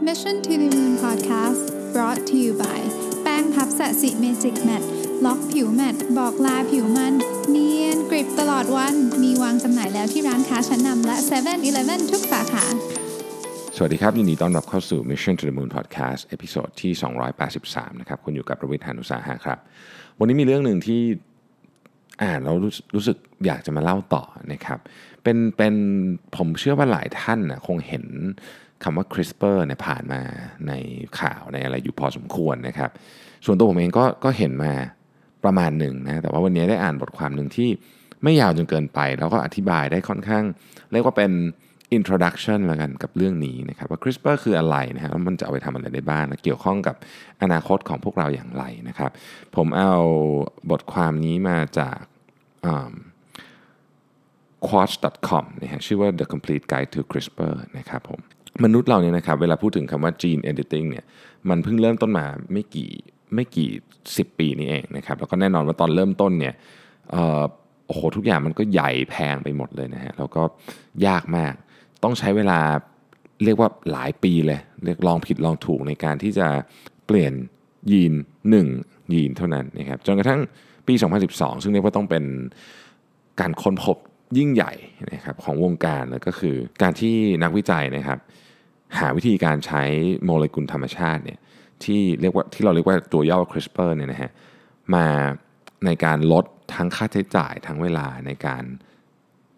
[0.00, 2.80] Mission to the Moon Podcast brought to you by
[3.22, 4.82] แป้งพัฟ Sasi Magic Matte
[5.24, 7.14] ล็อกผิว matte บอกลาผิวมัน
[7.50, 12.64] เนียนกริบตลอดวัน มีวางจำหน่ายแล้วที่ร้านค้าชั้นนำและ7 e เ e ่ e อทุกสาขา
[13.76, 16.92] สวัสดีครับ ยินดีต้อนรับเข้าสู่ Mission to the Moon Podcast episode ที่
[17.46, 19.58] 283 นะครับ คุณอยู่กับผมรวิศ หาญอุตสาหะครับ
[20.18, 21.00] วันนี้มีเรื่องหนึ่งที่
[22.22, 24.78] อ่านแล้วรรู้สึกอยากจะมาเล่าต่อนะครับ
[25.22, 25.74] เป็นเป็น
[26.36, 28.04] ผมเชื่อว่าหลายท่านนะคงเห็น
[28.84, 30.20] คำว่า CRISPR เนี่ยผ่านมา
[30.68, 30.72] ใน
[31.20, 32.90] ข่าวในอะไรอยู่พอสมควรนะครับ
[33.44, 34.72] ส่วนตัวผมเองก็ก็เห็นมา
[35.44, 37.68] ประมาณหนึ่งนะแต่ว่าวันนี้ได้อ่านบทความหนึ่งที่
[38.22, 40.44] ไม่ยาวจนเกินไป แล้วก็อธิบายได้ค่อนข้าง
[40.92, 41.32] เรียกว่าเป็น
[41.98, 46.96] introduction แล้วกันกับเรื่องนี้นะครับว่า CRISPR คืออะไรนะฮะแล้วมันจะเอาไปทำอะไรได้บ้างและเกี่ยวข้องกับ
[47.42, 49.10] อนาคตของพวกเราอย่างไรนะครับ
[49.56, 49.92] ผมเอา
[50.70, 51.98] บทความนี้มาจาก
[54.68, 58.20] quartz.com นะฮะชื่อว่า The Complete Guide to CRISPR นะครับผม
[58.64, 61.04] มนุษย์เราเนี่ยนะครับเวลาพูดถึงคำว่า gene editing เนี่ย
[61.48, 62.90] มันเพิ่งเริ่มต้นมาไม่กี่
[63.34, 63.68] ไม่กี่
[64.04, 66.54] 10ปีนี้เองนะครับแล้วก็แน่นอนว่าตอนเริ่มต้นเนี่ย
[67.86, 70.42] โอ้โหทุกอย่างมันก็ใหญ่แพงไปหมดเลยนะฮะแล้วก็
[71.06, 71.54] ยากมาก
[72.02, 72.58] ต้องใช้เวลา
[73.44, 76.46] เรียกว่าหลายปีเลยเรียกลองผิดลองถูกในการที่จะ
[77.06, 77.32] เปลี่ยน
[77.92, 78.14] ยีน
[78.62, 80.40] 1 ยีนเท่านั้นนะครับจนกระทั่ง
[80.86, 80.94] ปี
[81.28, 82.24] 2012 ซึ่งเรียกว่าต้องเป็น
[83.40, 83.96] การค้นพบ
[84.38, 84.72] ยิ่งใหญ่
[85.12, 88.18] นะครับของวงการแล้วก็คือการที่นักวิจัยนะครับ
[88.98, 89.82] หาวิธีการใช้
[90.24, 91.38] โมเลกุลธรรมชาติเนี่ย
[91.84, 94.30] ที่เรียกว่าที่เราเรียกว่าตัวย่อ CRISPR เนี่ยนะฮะ
[94.94, 95.06] มา
[95.86, 98.64] ในการลดทั้งค่าใช้จ่ายทั้งเวลาในการ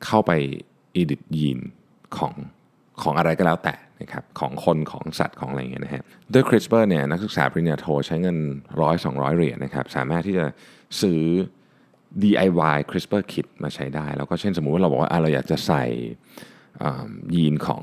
[0.05, 0.33] เข้าไป
[0.95, 1.59] อีดิทยีน
[2.17, 2.35] ของ
[3.03, 8.39] ของอะไรก็แล้วแต่นะครับของคนของสัตว์ของอะไรเงี้ยนะฮะด้วย CRISPR เนี่ยนักศึกษาปริญญาโทใช้เงิน
[8.81, 10.47] ร้อยสองเหรียญนะครับสามารถที่จะ
[11.03, 11.23] ซื้อ
[12.23, 15.85] DIY CRISPR kit มาใช้ได้ แล้วก็เช่นสมมุติว่าเราบอกว่าเราอยากจะใส่
[17.35, 17.83] ยีนของ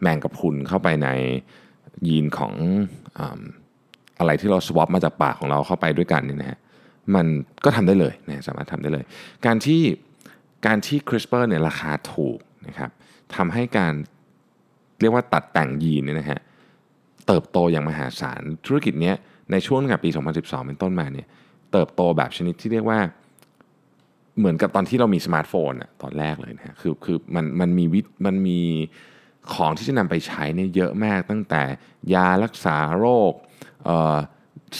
[0.00, 1.08] แมงกะพรุนเข้าไปใน
[2.08, 2.54] ยีนของ
[4.18, 6.58] อะไรที่เราสวอปมาจากปากของเราเข้าไปด้วยกันนี่นะฮะ
[7.14, 7.26] มัน
[7.64, 9.04] ก็ทำได้เลยนะสามารถทำได้เลย
[9.46, 9.82] การที่
[10.66, 12.90] การที่ CRISPR เนี่ยราคาถูกนะครับ
[13.36, 13.92] ทำให้การ
[15.00, 16.40] เรียกว่าตัดแต่งยีนเนี่ยนะฮะ
[17.26, 19.12] เติบโตอย่างมหาศาลธุรกิจนี้
[19.50, 21.26] ในช่วงตั้งแต่ปี 2012 เป็นต้นมาเนี่ย
[21.72, 22.98] เติบโตแบบชนิดที่เรียกว่า
[24.38, 28.60] เหมือนกับตอนที่เรามีสมาร์ทโฟนอะตอนแรกเลยนะคือคือมันมันมีวิมันมี
[29.54, 31.62] ของที่จะนำไปใช้เนี่ยเยอะมากตั้งแต่
[32.14, 33.32] ยารักษาโรค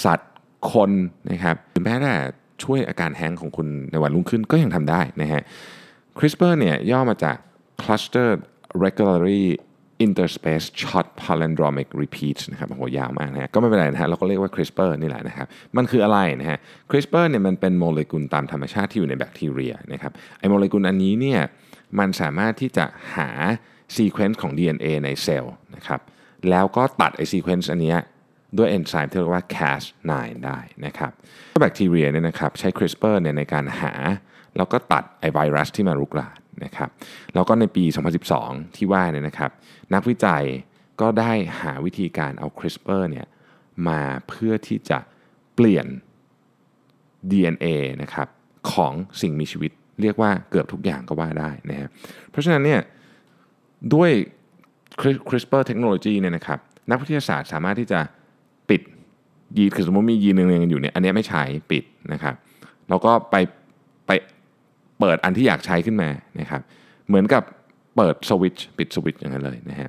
[0.04, 0.34] สัตว์
[0.72, 0.91] คน
[1.31, 2.15] นะครับหรือแม้แต่
[2.62, 5.42] ช่วยอาการ hang ของคุณในวันรุ่งขึ้นก็ยังทำได้นะฮะ
[6.19, 7.36] CRISPR เนี่ยย่อมาจาก
[7.81, 8.41] Clustered
[8.84, 9.44] Regularly
[10.06, 15.47] Interspaced Short Palindromic Repeats นะครับโหยาวมากนะฮะก็ไม่เป็นไรนะฮะเราก็เรียกว่า CRISPR นี่แหละนะครับ
[15.77, 16.59] มันคืออะไรนะฮะ
[16.91, 21.41] CRISPR เนี่ยมันเป็นโมเลกุลตามธรรมชาติที่อยู่ในแบคทีเรียนะครับไอโมเลกุลอันนี้เนี่ย
[21.99, 22.84] มันสามารถที่จะ
[23.16, 23.28] หา
[23.94, 26.00] sequence ของ DNA ในเซลล์นะครับ
[26.50, 27.94] แล้วก็ตัดไอ sequence อันนี้
[28.59, 30.10] ด้วยเอนไซม์ที่เรียกว่า Cas9
[30.44, 31.12] ได้นะครับ
[31.60, 33.93] แบคทีเรียเนี่ยนะครับใช้ CRISPR เนี่ยในการหา
[34.56, 36.88] แล้วก็ตัดไอไวรัสที่มารุกราน นะครับ
[37.34, 37.84] แล้วก็ในปี
[38.31, 39.50] 2012 ที่ว่าเนี่ยนะครับ
[39.94, 40.44] นักวิจัย
[41.00, 43.26] ก็ได้หาวิธีการเอา CRISPR เนี่ย
[43.88, 44.98] มาเพื่อที่จะ
[45.54, 45.87] เปลี่ยน
[47.31, 47.66] DNA
[48.03, 48.28] นะครับ
[48.72, 49.70] ของสิ่งมีชีวิต
[50.03, 51.88] เรียกว่าเกือบทุกอย่างก็ว่าได้นะฮะ
[52.31, 52.81] เพราะฉะนั้นเนี่ย
[53.94, 54.10] ด้วย
[55.28, 56.59] CRISPR เทคโนโลยีเนี่ยนะครับ
[56.91, 58.00] นักวิทยาศาสตร์สามารถที่จะ
[58.69, 58.81] ปิด
[59.56, 62.34] ยีนคือสมมติมียีนหนึ่งอยู่เนี่ยอันนี้ไม่ใช้ปิดนะครับ
[62.88, 63.34] แล้วก็ไป
[64.06, 64.10] ไป
[65.00, 66.10] เปิดอันที่อยากใช้ขึ้นมา
[66.41, 66.60] นะครับ
[67.09, 67.43] เหมือนกับ
[67.97, 69.88] เปิดสวิตช์ปิดสวิตช์อย่างนั้นเลยนะฮะ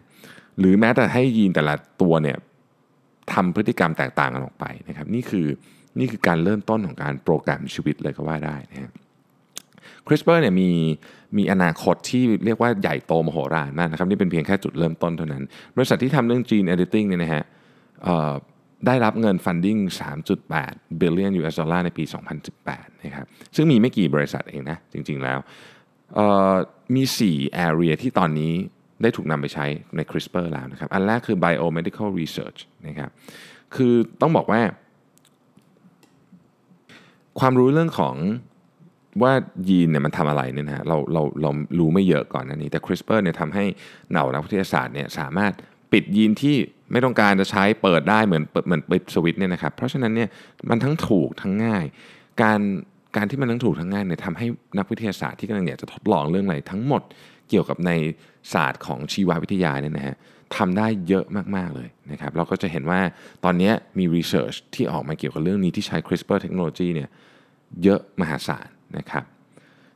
[0.59, 2.37] หรือแม้แต่ให้ยีนแต่ละตัวเนี่ย
[3.33, 5.47] ทำพฤติกรรมแตกต่างกันออกไปนะครับนี่คือ
[5.99, 8.91] นี่คือการเริ่มต้นของการโปรแกรมชีวิตเลยก็ว่าได้นะฮะ
[10.07, 10.69] CRISPR เนี่ยมี
[11.37, 15.43] มีอนาคตที่เรียกว่าใหญ่โตมโหฬารมากนะครับนี่เป็นเพียงแค่จุดเริ่มต้นเท่านั้น
[15.75, 17.43] บริษัทที่ทำเรื่อง gene editing เนี่ยนะฮะ
[18.87, 19.79] ได้รับเงิน funding
[20.39, 22.03] 3.8 billion US ดอลลาร์ในปี
[22.53, 23.25] 2018 นะครับ
[23.55, 25.39] ซึ่งมีไม่กี่บริษัทเองนะ จริง ๆ แล้ว
[26.95, 27.03] มี
[27.33, 28.53] 4 area ที่ตอนนี้
[29.01, 29.65] ได้ถูกนำไปใช้
[29.95, 33.09] ใน CRISPR แล้วนะครับ อันแรกคือ biomedical research นะครับ
[33.75, 34.61] คือต้องบอกว่า
[37.39, 38.15] ความรู้เรื่องของ
[39.21, 39.33] ว่า
[39.69, 43.65] ยีนเนี่ยมันทำอะไรเนี่ยนะเราเราเรารู้ไม่เยอะก่อนนันนี้ แต่ CRISPR เนี่ยทำให้
[44.09, 45.53] เหน่านักวิทยาศาสตร์เนี่ยสามารถ
[45.95, 46.55] ปิดยีนที่
[46.91, 50.29] ไม่ต้องการจะใช้เปิดได้เหมือนเหมือนปิดสวิตเนี่ยนะครับ เพราะฉะนั้นเนี่ย
[50.69, 51.85] มันทั้งถูกทั้งง่าย
[52.41, 52.59] การ
[53.15, 54.45] การที่มันทั้งถูกทั้งง่ายเนี่ยทำให้
[54.77, 57.01] นักวิทยาศาสตร์ที่กำลังอยากจะทดลองเรื่องอะไรทั้งหมด
[57.49, 57.91] เกี่ยวกับใน
[58.53, 60.15] ศาสตร์ของชีววิทยาเนี่ยนะฮะ
[60.55, 61.25] ทำได้เยอะ
[61.55, 63.01] มาก ๆ เลยนะครับ เราก็จะเห็นว่า
[63.43, 67.09] ตอนนี้มีรีเสิร์ชที่ออกมาเกี่ยวกับเรื่องนี้ที่ใช้ CRISPR เทคโนโลยีเนี่ย
[67.83, 68.67] เยอะมหาศาล
[68.97, 69.23] นะครับ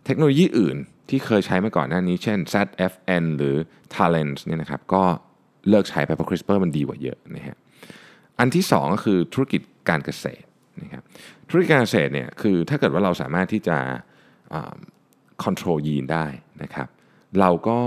[0.05, 0.77] เทคโนโลยีอื่น
[1.09, 3.55] ที่เคยใช้มาก่อนหน้านี้ เช่น ZFN หรือ
[3.95, 5.03] Talent เนี่ยนะครับก็
[5.69, 7.57] เลิกใช้ไปเพราะ CRISPR มันดีกว่าเยอะนะฮะ
[8.39, 10.45] อันที่สองก็คือธุรกิจการเกษตร
[10.81, 11.03] นะครับ
[11.49, 13.77] ธุรกิจการเกษตรเนี่ยคือถ้าเกิดว่าเราสามารถที่จะ
[15.43, 16.25] คอนโทรลยีนได้
[16.63, 16.87] นะครับ
[17.39, 17.79] เราก็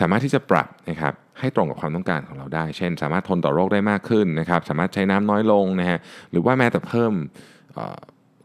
[0.00, 5.98] สามารถที่จะปรับนะครับให้ตรงกับความต้องการของเราได้ เช่น สามารถทนต่อโรคได้มากขึ้นนะครับสามารถใช้น้ำน้อยลงนะฮะ
[6.30, 7.12] หรือว่าแม้แต่เพิ่ม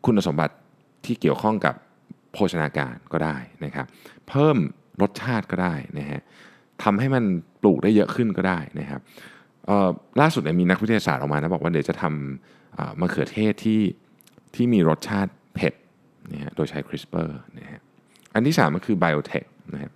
[0.06, 0.56] คุณสมบัติ
[1.06, 1.76] ที่เกี่ยวข้องกับ
[2.34, 3.86] โภชนาการก็ได้นะครับ
[4.30, 4.58] เพิ่ม
[5.02, 6.22] รสชาติก็ได้นะฮะ
[6.84, 7.24] ทำให้มัน
[7.66, 9.02] ลูกได้เยอะขึ้นก็ได้นะครับ
[10.22, 13.82] ล่าสุดมีนักวิทยาศาสตร์ออกมานะบอกว่าเดี๋ยวจะทำมะเขือเทศที่
[14.56, 15.74] ที่มีรสชาติเผ็ด
[16.32, 17.30] นะฮะโดยใช้ CRISPR
[17.60, 17.82] นะฮะ
[18.34, 19.92] อันที่ 3 ก็คือ biotech นะครับ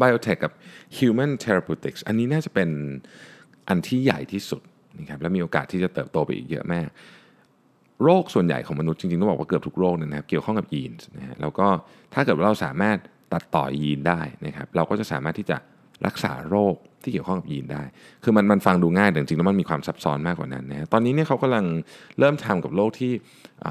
[0.00, 0.52] biotech กับ
[0.98, 2.68] human therapeutics อันนี้น่าจะเป็น
[3.68, 4.62] อันที่ใหญ่ที่สุด
[4.98, 6.88] นะครับและมีโอกาสที่จะเติบโตไปอีกเยอะมาก
[8.04, 11.66] โรคส่วนใหญ่ของมนุษย์จริงๆต้องบอกว่าเกือบทุกโรคนะครับเกี่ยวข้องกับยีนนะฮะแล้วก็
[12.14, 12.98] ถ้าเกิดเราสามารถ
[13.32, 15.56] ตัดต่อยีนได้นะครับเราก็จะสามารถที่จะ
[16.06, 17.82] รักษาโรคที่เกี่ยวข้องกับยีนได้
[18.24, 21.64] คือมันมันฟังดูง่ายแต่จริงๆแล้วมันมีความซับซ้อนมากกว่านั้นนะตอนนี้เนี่ยเขากำลัง
[22.18, 23.12] เริ่มทำกับโรคที่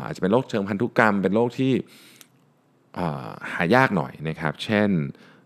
[0.05, 1.73] อาจจะเป็นโรคเชิงพันธุกรรม เป็นโรคที่
[3.51, 4.89] หายากหน่อยนะครับ เช่น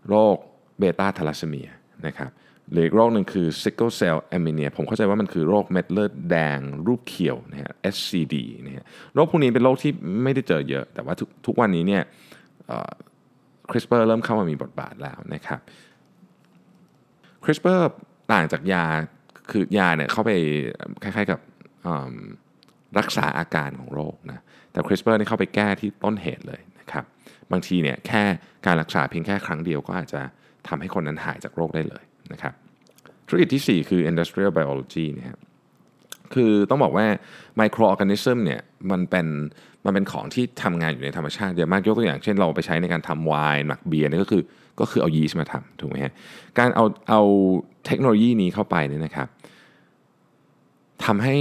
[0.08, 0.36] โรค
[0.78, 1.68] เบต้าทาลัสเมีย
[2.06, 2.30] นะครับ
[2.72, 8.34] หรืออีกโรคหนึ่งคือ sickle cell anemia ผมเข้าใจว่ามันคือโรคเม็ดเลือดแดงรูปเขียวนะฮะ SCD
[8.66, 8.84] นะฮะ
[9.14, 9.92] โรคพวกนี้เป็นโรคที่
[10.22, 12.02] ไม่ได้เจอเยอะ แต่ว่าทุกทุกวันนี้เนี่ย
[13.70, 15.60] CRISPR เริ่มเข้ามามีบทบาทแล้วนะครับ
[17.46, 17.82] CRISPR
[18.32, 18.84] ต่างจากยา
[19.50, 20.30] คือยาเนี่ยเข้าไป
[21.02, 21.40] คล้ายๆกับ
[22.98, 27.04] รักษาอาการของโรคนะแต่ CRISPR นี่เข้าไปแก้ที่ต้นเหตุเลยนะครับ
[27.52, 28.22] บางทีเนี่ยแค่
[28.66, 30.20] การรักษาเพียงแค่ครั้งเดียวก็อาจจะ
[30.68, 32.02] ทำให้คนนั้นหายจากโรคได้เลย
[32.32, 32.54] นะครับ
[33.26, 35.38] ธุรกิจที่ 4 คือ industrial biology นะครับ
[36.34, 37.06] คือต้องบอกว่า
[37.60, 38.60] microorganism เนี่ย
[38.90, 39.26] มันเป็น
[39.84, 44.42] มันเป็นของที่ทำงานอยู่ในธรรมชาติเยอะมากยกตัวอย่างเช่นเราไปใช้ในการทำไวน์หมักเบียร์นี่ก็คือ
[44.80, 46.12] ก็คือเอายีสต์มาทำถูกไหมฮะ
[46.58, 47.20] การเอาเอา
[47.86, 49.28] เทคโนโลยีนี้เข้าไปเนี่ยนะครับ
[51.04, 51.34] ทำให้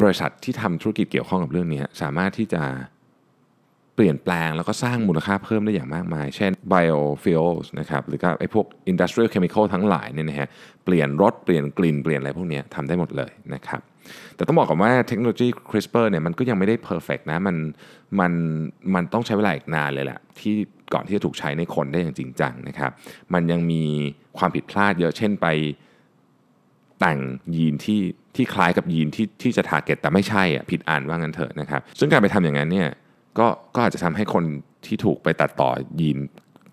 [0.00, 2.62] บริษัทที่ทำธุรกิจเกี่ยวข้องกับเรื่องนี้สามารถที่จะ
[3.94, 10.48] เปลี่ยนแปลงแล้วก็สร้างมูลค่าเพิ่มได้อย่างมากมาย เช่น biofuels นะครับหรือก็ไอ้พวก industrial chemical ทั้งหลายเนี่ยนะฮะ
[10.84, 13.80] เปลี่ยนรสเปลี่ยนกลิ่นเปลี่ยนอะไรพวกนี้ทำได้หมดเลยนะครับ
[14.36, 17.56] แต่ต้องบอกก่อนว่าเทคโนโลยี CRISPR เนี่ยมันก็ยังไม่ได้ perfect นะมัน
[18.20, 18.32] มัน
[18.94, 20.54] มันต้องใช้เวลาอีกนานเลยแหละที่
[20.94, 22.90] ก่อนที่จะถูกใช้ในคนได้อย่างจริงจังนะครับ
[23.34, 23.82] มันยังมี
[24.38, 25.46] ความผิดพลาดเยอะเช่นไป
[27.00, 27.18] แต่ง
[27.56, 28.00] ยีนที่
[28.36, 32.88] ที่คล้ายกับยีนที่ที่จะทาร์เก็ตแต่ไม่ใช่อะผิดอ่านว่างั้นเถอะนะครับ ซึ่งการไปทำอย่างนั้นเนี่ย
[33.38, 34.44] ก็ก็อาจจะทำให้คน
[34.86, 35.70] ที่ถูกไปตัดต่อ
[36.00, 36.18] ยีน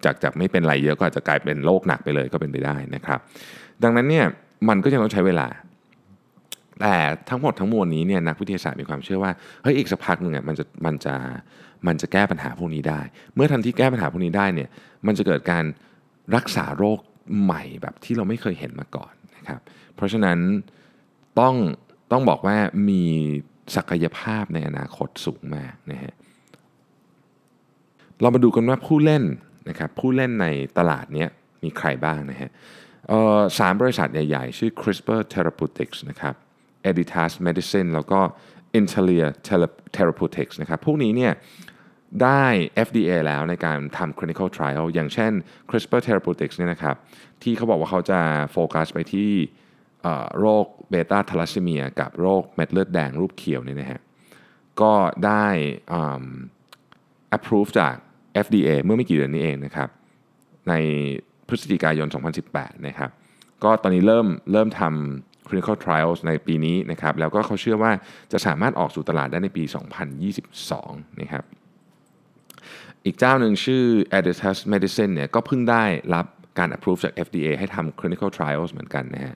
[0.05, 3.19] จากจากไม่เป็นไรเยอะก็อาจจะกลายเป็นโรคหนักไปเลยก็เป็นไปได้นะครับ
[3.83, 4.25] ดังนั้นเนี่ย
[4.69, 5.47] มันก็ยังต้องใช้เวลา
[6.81, 6.93] แต่
[7.29, 9.31] ทั้งหมดทั้งมวลนี้เนี่ยนักวิทยาศาสตร์มีความเชื่อว่า
[9.63, 11.15] เฮ้ยอีกสักพักหนึ่งอะมันจะมันจะ
[11.87, 13.01] มันจะแก้ปัญหาพวกนี้ได้
[13.35, 14.69] เมื่อทันที่แก้ปัญหาพวกนี้ได้เนี่ย
[15.07, 15.65] มันจะเกิดการ
[16.35, 16.99] รักษาโรค
[17.43, 19.59] ใหม่แบบที่เราไม่เคยเห็นมาก่อนนะครับ
[19.95, 20.39] เพราะฉะนั้น
[21.39, 21.55] ต้อง
[22.11, 22.57] ต้องบอกว่า
[22.89, 23.03] มี
[23.75, 26.13] ศักยภาพในอนาคตสูงมากนะฮะ
[28.21, 29.23] เรามาดูกันว่าผู้เล่น
[29.69, 30.47] นะครับผู้เล่นใน
[30.77, 31.25] ตลาดนี้
[31.63, 32.49] มีใครบ้างนะฮะ
[33.59, 36.35] สามบริษัทใหญ่ๆ ชื่อ CRISPR Therapeutics นะครับ
[36.89, 38.19] Editas Medicine แล้วก็
[38.79, 39.27] Intellia
[39.95, 41.33] Therapeutics นะครับ พวกนี้เนี่ย
[42.23, 42.45] ได้
[42.87, 45.33] FDA แล้วในการทำ clinical trial อย่างเช่น
[45.69, 46.95] CRISPR Therapeutics เนี่ยนะครับ
[47.43, 48.19] ที่เขาบอกว่าเขาจะ
[48.51, 49.31] โฟกัสไปที่
[50.39, 54.01] โรคเบต้าทาลัสซีเมียกับโรคเม็ดเลือดแดงรูปเขียวเนี่ยนะฮะ
[54.81, 54.93] ก็
[55.25, 55.45] ได้
[57.37, 57.95] approve จาก
[58.45, 59.89] FDA เมื่อไม่กี่เดือนนี้เองนะครับ
[60.69, 60.73] ใน
[61.47, 62.07] พฤศจิกายน
[62.45, 63.09] 2018 นะครับ
[63.63, 67.91] ก็ตอนนี้เริ่มเริ่มทำ clinical trials ในปีนี้นะครับแล้วก็เขาเชื่อว่า
[68.31, 69.63] จะสามารถออกสู่ตลาดได้ในปี
[70.41, 71.43] 2022 นะครับ
[73.05, 73.83] อีกเจ้าหนึ่งชื่อ
[74.17, 75.83] Editas Medicine เนี่ยก็เพิ่งได้
[76.15, 76.25] รับ
[76.59, 79.35] การ approve จาก FDA ให้ทำ clinical trials เหมือนกันนะฮะ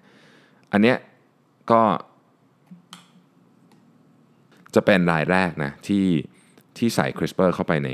[0.72, 0.98] อันเนี้ย
[1.72, 1.82] ก็
[4.76, 6.06] จะเป็นรายแรกนะที่
[6.78, 7.90] ที่ใส่ CRISPR เข้าไปใน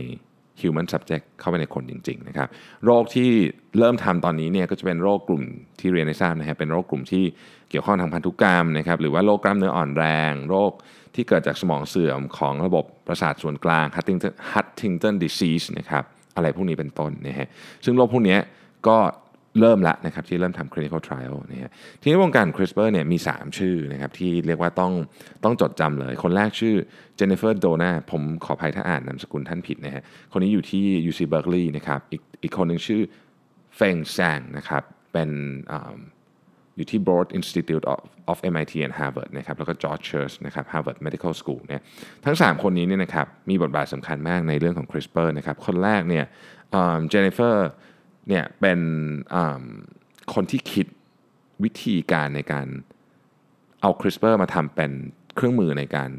[0.62, 2.48] human subject เข้าไปในคนจริงๆนะครับ
[2.86, 3.30] โรคที่
[3.80, 5.44] เริ่มทำตอนนี้เนี่ยก็จะเป็นโรคกลุ่ม
[5.80, 7.24] ที่เรียนในทราบนะฮะเป็นโรคกลุ่มที่
[7.74, 10.72] เกี่ยวข้องทางพันธุกรรมนะครับหรือว่าโรคกล้ามเนื้ออ่อนแรง โรค
[11.16, 16.04] ที่เกิดจากสมองเสื่อมของระบบประสาทส่วนกลาง Huntington Huntington disease นะครับ
[16.36, 17.48] อะไรพวกนี้เป็นต้นนะฮะ
[17.86, 18.38] ซึ่งโรคพวกนี้
[18.88, 18.98] ก็
[19.60, 24.94] เริ่มละนะครับที่เริ่มทำ clinical trial นะฮะทีนี้วงการ CRISPR เนี่ยมี 3 ชื่อนะครับที่เรียกว่าต้อง
[25.44, 26.76] ต้องจดจำเลย คนแรกชื่อ
[27.20, 33.02] Jennifer Doudna ผมขออภัยถ้าอ่านนามสกุลท่านผิดนะฮะคนนี้อยู่ที่ UC Berkeley นะครับอีกอีกคนหนึ่งชื่อ
[33.76, 35.30] เฟงแซงนะครับเป็น
[36.76, 38.02] อยู่ที่ Broad Institute of,
[38.32, 41.82] of MIT and Harvard นะครับแล้วก็ George Church นะครับ Harvard Medical School เนี่ย
[42.26, 46.26] ทั้ง 3 คนนี้เนี่ยนะครับมีบทบาทสำคัญมากในเรื่องของ CRISPR นะครับคนแรกเนี่ย
[46.72, 47.70] เจนนิเฟอร์
[48.28, 48.80] เนี่ยเป็น
[50.34, 50.88] คนที่คิด
[51.64, 52.68] วิธีการในการ
[53.82, 54.92] เอา CRISPR มาทำเป็น
[55.36, 56.10] เครื่องมือในการ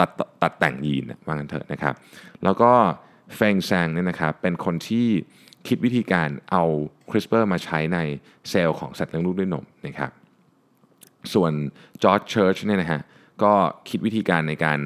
[0.00, 0.10] ตัด
[0.42, 1.94] ตัดแต่งยีนว่างันเถอะนะครับ
[2.44, 2.72] แล้วก็
[3.36, 5.08] เฟงแซงเนี่ยนะครับเป็นคนที่
[5.66, 6.64] คิดวิธีการเอา
[7.10, 7.98] CRISPR มาใช้ใน
[8.50, 10.10] เซลล์ของสัตว์เลี้ยงลูกด้วยนมนะครับ
[11.34, 11.52] ส่วน
[12.02, 13.00] จอร์จเชิร์ชเนี่ยนะฮะ
[13.42, 13.52] ก็
[13.88, 14.78] คิดวิธีการในการ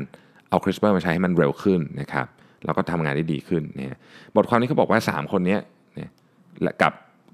[0.48, 2.26] เอา CRISPR มาใช้ให้มันเร็วขึ้นนะครับ
[2.64, 3.98] แล้วก็ทำงานได้ดีขึ้นเนี่ย
[4.36, 5.58] บทความนี้เขาบอกว่า 3 คนนี้
[5.94, 6.10] เนี่ย
[6.62, 6.92] และกับ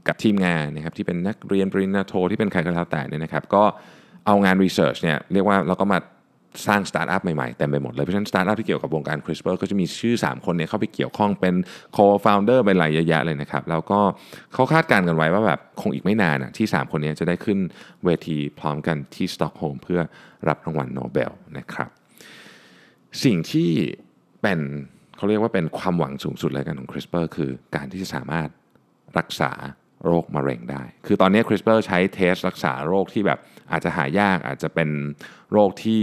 [0.09, 3.62] กับทีมงานนะครับที่เป็นนักเรียนปริญญาโทที่เป็นใครก็แล้วแต่เนี่ยนะครับ ก็
[4.26, 5.99] เอางาน research เนี่ยเรียกว่าเราก็มา
[6.66, 11.54] สร้างสตาร์ทอัพใหม่ๆเต็มไปหมดเลย เพราะฉะนั้นสตาร์ทอัพที่เกี่ยวกับวงการ CRISPR ก็จะมีชื่อ 3 คนเนี่ยเข้าไปเกี่ยวข้องเป็น
[11.96, 14.00] co-founder เป็นอะไรเยอะแยะเลยนะครับ แล้วก็
[14.54, 17.58] เขาคาดการณ์กันไว้ว่าแบบคงอีกไม่นานอะที่ 3 คนนี้จะได้ขึ้น
[18.04, 20.00] เวทีพร้อมกันที่สต็อกโฮล์มเพื่อ
[20.48, 21.90] รับรางวัลโนเบลนะครับ
[23.24, 23.70] สิ่งที่
[24.42, 24.60] เป็น
[25.16, 28.48] เขาเรียกว่าเป็นความหวังสูงสุดเลยกันของ CRISPR คือการที่จะสามารถ
[29.18, 29.52] รักษา
[30.04, 33.38] โรคมะเร็งได้ คือตอนนี้ CRISPR ใช้เทสรักษาโรคที่แบบ
[33.70, 34.90] อาจจะหายากอาจจะเป็น
[35.52, 36.02] โรคที่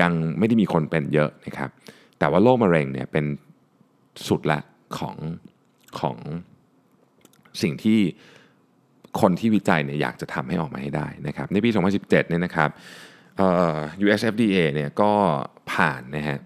[0.00, 1.70] ยังไม่ได้มีคนเป็นเยอะนะครับ
[2.18, 3.24] แต่ว่าโรคมะเร็งเนี่ยเป็น
[4.26, 4.60] สุดละ
[4.98, 5.16] ของ
[6.00, 6.16] ของ
[7.62, 8.00] สิ่งที่
[9.20, 12.70] คนที่วิจัยเนี่ยอยากจะทำให้ออกมาให้ได้นะครับ ในปี 2017 เนี่ยนะครับ
[14.04, 15.12] US FDA เนี่ยก็
[15.72, 16.38] ผ่านนะฮะ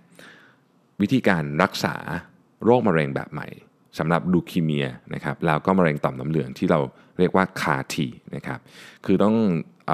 [1.02, 1.96] วิธีการรักษา
[2.64, 3.48] โรคมะเร็งแบบใหม่
[3.98, 6.80] สำหรับลูคีเมียนะครับแล้วก็มะเร็งต่อมน้ำเหลืองที่เรา
[7.18, 8.58] เรียกว่าคาทีนะครับ
[9.06, 9.36] คือต้อง
[9.86, 9.92] เอ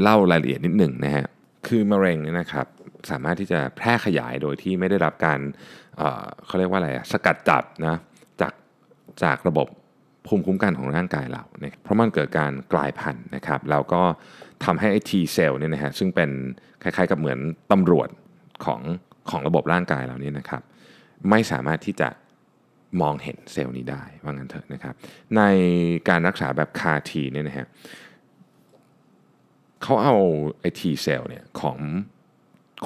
[0.00, 1.26] เล่ารายละเอียดนิดหนึ่งนะฮะ
[1.66, 2.66] คือมะเร็งเนี่ยนะครับ
[3.10, 5.40] สามารถที่จะแพร่ขยายโดยที่ไม่ได้รับการ
[5.96, 7.96] เเขาเรียกว่าอะไรสกัดจับนะ
[8.40, 8.52] จาก
[9.22, 9.68] จากระบบ
[10.26, 14.02] ภูมิคุ้มกันของร่างกายเราเนี่ยเพราะมันเกิดการกลายพันธุ์นะครับแล้วก็
[14.64, 16.30] ทำให้ไอ้ T เซลล์เนี่ยนะฮะซึ่งเป็น
[16.82, 17.38] คล้ายๆกับเหมือน
[17.72, 18.08] ตำรวจ
[18.64, 18.80] ของ
[19.30, 20.62] ของระบบร่างกายเราเนี่ยนะครับ
[21.30, 22.08] ไม่สามารถที่จะ
[23.02, 24.94] มองเห็นเซลล์นี้ได้ว่างั้นเถอะนะครับ
[25.36, 25.42] ใน
[26.08, 27.66] การรักษาแบบคาทีเนี่ยนะฮะ
[29.82, 30.16] เขาเอา
[30.60, 31.78] ไอทีเซลล์เนี่ยของ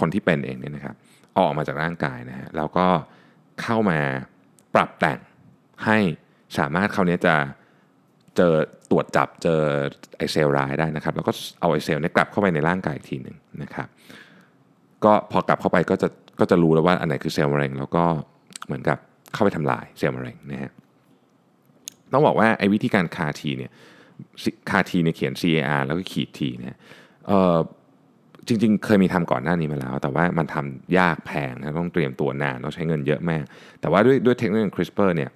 [0.01, 0.95] คนที่เป็นเองเนี่ยนะครับ
[1.37, 2.87] อออกมาจากร่างกายนะฮะแล้วก็
[3.63, 3.99] เข้ามา
[4.75, 5.19] ปรับแต่ง
[5.85, 5.99] ให้
[6.59, 7.35] สามารถคราวนี้จะ
[8.37, 8.55] เจอ
[8.91, 9.61] ตรวจจับเจอ
[10.17, 13.89] ไอเซลร้ายได้นะครับ แล้วก็เอาไอเซลเนี่ยกลับเข้าไปในร่างกายอีกทีหนึ่งนะครับ
[15.05, 16.09] ก็พอกลับเข้าไปก็จะ
[16.41, 18.05] ก็จะรู้แล้วว่าอันไหนคือเซลล์มะเร็ง แล้วก็
[18.67, 18.99] เหมือนกับ
[19.33, 20.73] เข้าไปทำลายเซลล์มะเร็งนะฮะ
[22.13, 23.71] ต้องบอกว่าไอ้วิธีการคาทีเนี่ย
[24.71, 26.77] คาทีเนี่ยเขียน CAR แล้วก็ขีดทีเนี่ย
[27.27, 27.57] เอ่อ
[28.49, 33.45] จริง ๆ เคยมีทำก่อนหน้านี้มาแล้ว แต่ว่ามันทำยากแพงนะต้องเตรียมตัวนานต้องใช้เงินเยอะมาก
[33.81, 35.31] แต่ว่าด้วยด้วยเทคโนโลยี CRISPR เนี่ย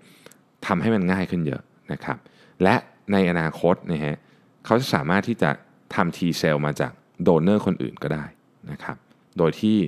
[0.67, 1.63] ทำให้มันง่ายขึ้นเยอะ
[1.93, 2.19] นะครับ
[2.63, 2.75] และ
[3.13, 4.17] ในอนาคตนะฮะ
[4.65, 5.51] เขาจะสามารถที่จะ
[5.95, 8.25] ทำ T เซลมาจากโดเนอร์คนอื่นก็ได้
[8.71, 8.97] นะครับ
[9.39, 9.79] โดยที่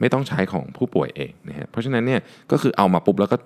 [0.00, 3.36] ไม่ต้องใช้ของผู้ป่วยเองนะฮะเพราะฉะนั้นเนี่ยก็คือเอามาปุ๊บแล้วก็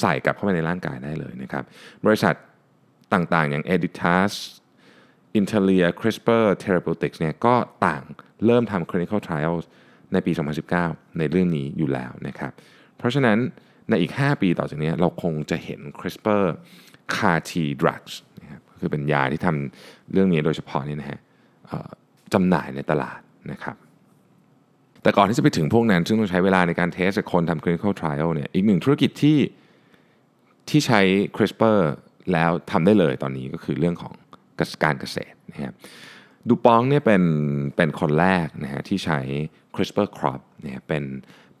[0.00, 1.64] ใส่กลับเข้าไปในร่างกายได้เลยนะครับ
[2.06, 2.34] บริษัท
[3.12, 4.32] ต่างๆ อย่าง Editas
[5.40, 7.54] Intelia CRISPR Therapeutics เนี่ยก็
[7.86, 8.02] ต่าง
[8.46, 9.64] เริ่มทำ clinical trials
[10.12, 10.32] ในปี
[10.74, 12.52] 2019 ในเรื่องนี้อยู่แล้วนะครับ
[12.98, 13.38] เพราะฉะนั้น
[13.90, 16.44] ในอีก 5 ปีต่อจากนี้เราคงจะเห็น CRISPR
[17.14, 21.20] CAR T drugs นะครับคือเป็นยาที่ทำเรื่องนี้โดยเฉพาะนี่นะฮะ
[22.34, 23.20] จำหน่ายในตลาด
[23.52, 23.76] นะครับ
[25.02, 29.38] แต่ก่อนที่จะไปถึงพวกนั้น ซึ่งต้องใช้เวลาในการเทสกับคนทำ clinical trial เนี่ยอีกหนึ่งธุรกิจที่
[30.68, 31.00] ที่ใช้
[31.36, 31.80] CRISPR
[32.32, 34.14] แล้วทำได้เลยตอนนี้ก็คือเรื่องของ
[34.82, 35.74] การเกษตรนะครับ
[36.48, 37.22] ดูปองเนี่ยเป็น
[37.76, 39.20] เป็นคนแรกนะฮะที่ใช้
[39.74, 41.04] CRISPR crop เนี่ยเป็น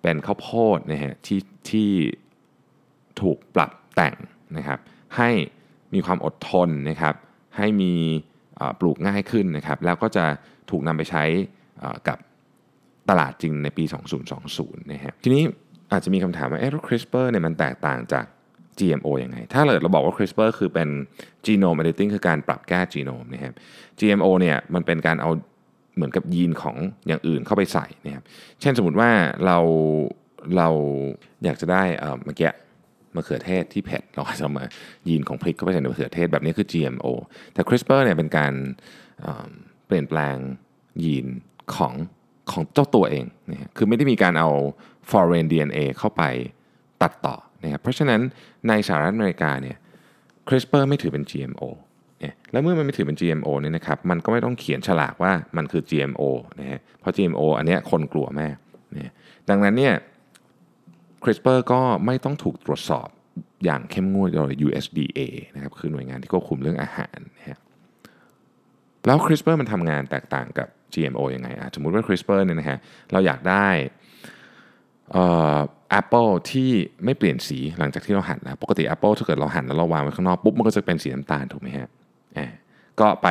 [0.02, 1.40] เป็นข้าวโพดนะฮะที่
[1.70, 1.90] ที่
[3.20, 4.16] ถูกปรับแต่ง
[4.56, 4.78] นะครับ
[5.16, 5.30] ให้
[5.94, 7.14] มีความอดทนนะครับ
[7.56, 7.92] ให้มี
[8.80, 10.24] ปลูกง่ายขึ้นนะครับแล้วก็จะ
[10.70, 11.24] ถูกนำไปใช้
[12.08, 12.18] กับ
[13.08, 13.84] ตลาดจริงในปี
[14.38, 15.42] 2020 นะฮะทีนี้
[15.92, 18.24] อาจจะมีคำถามว่าเอ๊ะ CRISPR เนี่ยมันแตกต่างจาก
[18.80, 20.88] GMO ยังไง ถ้าเราบอกว่า CRISPR คือเป็น
[21.46, 23.54] genome editing คือการปรับแก้จีโนมนะครับ
[23.98, 25.30] GMO เนี่ยมันเป็นการเอา
[25.96, 28.24] เหมือนกับยีนของอย่างอื่นเข้าไปใส่นะครับ
[28.60, 29.10] เช่นสมมติว่า
[29.46, 29.58] เรา
[30.56, 30.68] เรา
[31.44, 31.82] อยากจะได้
[32.24, 32.50] เมื่อกี้
[33.14, 34.64] มะเขือเทศที่เผ็ดเราอาจจะมา
[35.08, 37.06] ยีนของพริกเข้าไปใส่ในมะเขือเทศแบบนี้คือ GMO
[37.54, 38.52] แต่ CRISPR เนี่ยเป็นการ
[39.86, 40.36] เปลี่ยนแปลง
[41.04, 41.26] ยีน
[41.74, 41.92] ของ
[42.52, 44.48] ของเจ้าตัวเองนะคคือไม่ได้มีการเอา
[45.10, 46.22] foreign DNA เข้าไป
[47.02, 48.20] ตัดต่อ นะครับเพราะฉะนั้น
[48.68, 49.76] ในสหรัฐอเมริกาเนี่ย
[50.48, 51.62] CRISPR ไม่ถือเป็น GMO
[52.20, 56.22] เนี่ยแล้วเมื่อมันไม่ถือเป็น GMO เนี่ยนะครับมันก็ไม่ต้องเขียนฉลากว่ามันคือ GMO
[56.60, 58.56] นะฮะเพราะ GMO อันเนี้ยคนกลัวมาก
[58.96, 59.12] นะ
[59.50, 59.94] ดังนั้นเนี่ย
[61.24, 63.08] CRISPR ก็ไม่ต้องถูกตรวจสอบ
[63.64, 65.20] อย่างเข้มงวดโดย USDA
[65.54, 67.58] นะครับคือหน่วยงานที่ควบคุมเรื่องอาหารนะฮะ
[69.06, 72.78] แล้ว CRISPR มันทำงานแตกต่างกับ GMO ยังไงอะสมมติว่า CRISPR เนี่ยนะฮะ
[73.12, 73.68] เราอยากได้
[75.90, 76.70] แอปเปิลที่
[77.04, 81.88] ไม่เปลี่ยนสีหลังจากที่เราหั่นแล้ว ปกติแอปเปิลถ้าเกิดเราหั่นแล้วเราวางไว้ข้างนอกปุ๊บมันก็จะเป็นสีน้ำตาลถูกไหมฮะ
[83.00, 83.28] ก็ไป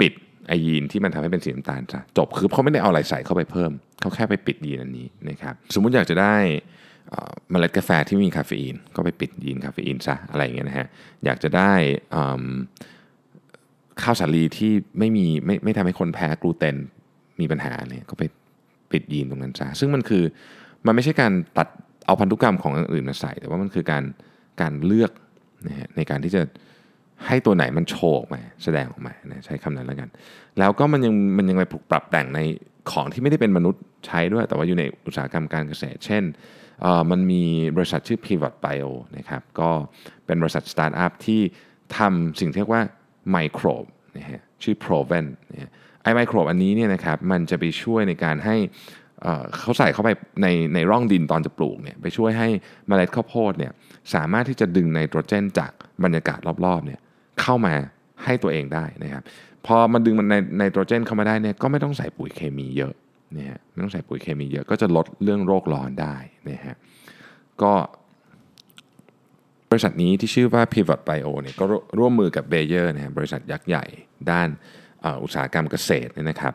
[0.00, 0.12] ปิด
[0.48, 3.70] ไอยีนที่มันทำให้เป็นสีน้ำตาลซะจบคือเขาไม่ได้เอาอะไรใส่เข้าไปเพิ่ม
[4.00, 6.36] เขาแค่ไปปิดยีนอันนี้นะครับสมมุติอยากจะได้
[7.50, 10.86] เมล็ดกาแฟไม่มีคาเฟอีน ก็ไปปิดยีนคาเฟอีนซะอะไรอย่างเงี้ยนะฮะ
[11.24, 11.72] อยากจะได้
[14.02, 16.76] ข้าวสาลีที่ไม่มีไม่ไม่ทำให้คนแพ้กลูเตน
[17.40, 18.22] มีปัญหาเนี่ยก็ไป
[18.92, 20.24] ปิดยีนตรงนั้นซะซึ่งมันคือ
[20.86, 21.68] มันไม่ใช่การตัด
[22.06, 24.04] เอาพันธุกรรมของอย่างอื่นมาใส่ แต่ว่ามันคือการ
[24.60, 25.12] การเลือก
[25.66, 26.42] นะฮะในการที่จะ
[27.26, 30.08] ให้ตัวไหนมันโชว์ออกมาแสดงออกมานะใช้คำนั้นแล้วกัน
[30.58, 32.40] แล้วก็มันยังมันยังไปถูกปรับแต่งใน
[32.90, 36.24] ของที่ไม่ได้เป็นมนุษย์ใช้ด้วย แต่ว่าอยู่ในอุตสาหกรรมการเกษตร เช่น
[37.10, 37.42] มันมี
[37.76, 39.70] บริษัทชื่อ Pivot Bio นะครับก็
[40.26, 41.40] เป็นบริษัทสตาร์ทอัพที่
[41.98, 42.82] ทำสิ่งที่เรียกว่า
[43.30, 43.84] ไมโครบ
[44.16, 45.70] นะฮะชื่อ Proven นะฮะ
[46.02, 48.56] ไอไมโครบอันนี้เนี่ยนะครับมันจะไปช่วยในการให้
[49.58, 50.10] เขาใส่เข้าไป
[50.42, 52.48] ในในร่องดินตอนจะปลูกเนี่ยไปช่วยให้
[52.88, 53.72] เมล็ดข้าวโพดเนี่ย
[54.14, 55.72] สามารถที่จะดึงไนโตรเจนจาก
[56.04, 57.00] บรรยากาศรอบๆเนี่ย
[57.40, 57.74] เข้ามา
[58.24, 59.22] ให้ตัวเองได้นะครับ
[59.66, 62.94] พอมันดึงมันในไนโตรเจนเข้ามาได้เนี่ยก็ไม่ต้องใส่ปุ๋ยเคมีเยอะ
[63.36, 66.16] นะฮะไม่ต้องใส่ปุ๋ยเคมีเยอะก็จะลดเรื่องโรคร้อนได้
[66.50, 66.76] นะฮะ
[67.62, 67.72] ก็
[69.70, 71.64] บริษัทนี้ที่ชื่อว่า Pivot Bio เนี่ยก็
[71.98, 73.84] ร่วมมือกับ Bayer นะฮะบริษัทยักษ์ใหญ่
[74.30, 74.48] ด้าน
[75.22, 76.54] อุตสาหกรรมเกษตรเนี่ยนะครับ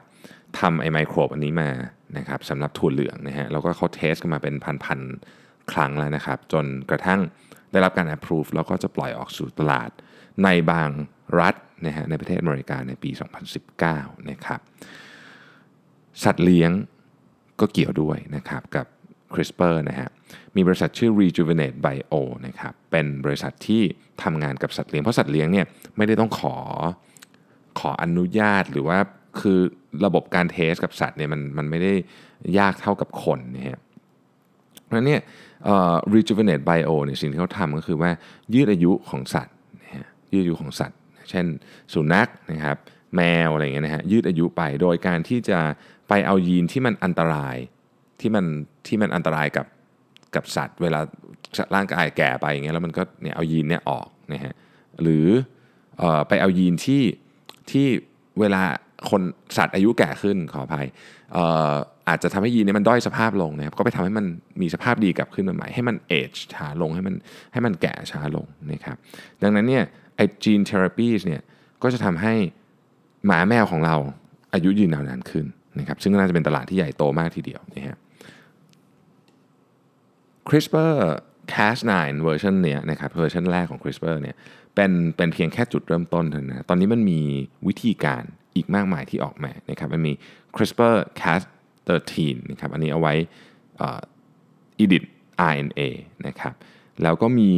[0.60, 1.70] ทำไอไมโครบอันนี้มา
[2.18, 7.20] นะครับสำหรับถั่วเหลืองนะฮะแล้วก็เขาเทสกันมาเป็นพันๆครั้งแล้วนะครับ จนกระทั่ง
[7.72, 9.90] ได้รับการ approve แล้วก็จะปล่อยออกสู่ตลาด
[10.44, 10.90] ในบาง
[11.40, 11.56] รัฐ
[11.86, 13.12] นะฮะในประเทศอเมริกาในปี
[13.70, 14.60] 2019 นะครับ
[16.24, 16.72] สัตว์เลี้ยง
[17.60, 18.88] ก็เกี่ยวด้วยนะครับกับ
[19.34, 20.10] CRISPR นะฮะ
[20.56, 22.14] มีบริษัทชื่อ Rejuvenate Bio
[22.48, 23.82] นะครับ เป็นบริษัทที่
[24.24, 25.66] ทำงานกับสัตว์เลี้ยง เพราะสัตว์เลี้ยงเนี่ย
[25.98, 26.56] ไม่ได้ต้องขอ
[27.80, 29.00] ขออนุญาตหรือว่า
[29.42, 29.60] คือ
[30.06, 31.94] ระบบการเทสกับสัตว์เนี่ยมันมันไม่ได้
[32.60, 33.80] ยากเท่ากับคนนะฮะ
[34.84, 35.22] เพราะฉะนั้นเนี่ย
[35.66, 38.12] เอ่อ rejuvenate bio เนี่ยสิ่งที่เขาทำก็คือว่า
[38.54, 40.98] ยืดอายุของสัตว์นะฮะยืดอายุของสัตว์
[41.30, 41.46] เช่น
[41.94, 42.78] สุนัขนะครับ
[43.16, 45.60] แมวอะไรเงี้ยนะฮะยืดอายุไปโดยการที่จะ
[46.10, 47.58] ไปเอายีนที่มันอันตราย
[48.20, 48.46] ที่มัน
[48.88, 49.68] ที่มันอันตรายกับ
[50.36, 51.00] กับสัตว์ เวลา
[51.76, 54.54] ร่างกายแก่ไปอย่างเงี้ยแล้วมันก็เนี่ยเอายีนเนี่ยออกนะฮะ
[55.02, 55.28] หรือ
[56.02, 57.04] อไปเอายีนที่
[57.72, 57.88] ที่
[58.40, 58.64] เวลา
[59.10, 59.22] คน
[59.58, 60.88] สัตว์อายุแก่ขึ้นขออภัย
[62.10, 64.26] อาจจะทำให้ยีนนี้มันด้อยสภาพลงนะครับก็ไปทำให้มัน
[64.62, 67.16] มีสภาพดีกลับขึ้นมาใหม่ให้มันเอจช้าลงให้มัน
[67.54, 68.98] ให้มันแก่ช้าลงนะครับ
[69.44, 69.84] ดังนั้นเนี่ย
[70.16, 71.42] ไอ gene therapy เนี่ย
[71.84, 72.34] ก็จะทำให้
[73.26, 73.96] หมาแมวของเรา
[74.54, 75.46] อายุยืนนานขึ้น
[75.80, 77.98] นะครับซึ่งน่าจะเป็นตลาดที่ใหญ่โตมากทีเดียวนะฮะ
[80.50, 80.96] CRISPR
[81.54, 81.92] Cas9
[82.24, 84.36] เวอร์ชันเนี้ยนะครับเวอร์ชันแรกของ CRISPR เนี่ย
[84.76, 87.20] เป็นเป็นเพียงแค่จุดเริ่มต้นเท่านั้นตอนนี้มันมี
[87.68, 88.24] วิธีการ
[88.56, 90.14] อีกมากมายที่ออกมานะครับมันมี
[90.56, 92.20] CRISPR Cas13
[92.52, 93.14] นะครับอันนี้เอาไว้
[93.82, 94.02] อ่อ
[94.84, 95.04] edit
[95.52, 95.82] RNA
[96.28, 96.54] นะครับ
[97.04, 97.52] แล้วก็มี